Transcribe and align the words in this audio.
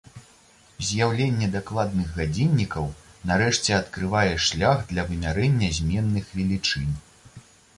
З'яўленне 0.85 1.49
дакладных 1.55 2.07
гадзіннікаў 2.19 2.87
нарэшце 3.33 3.71
адкрывае 3.83 4.33
шлях 4.49 4.83
для 4.93 5.07
вымярэння 5.11 5.69
зменных 5.81 6.25
велічынь. 6.41 6.93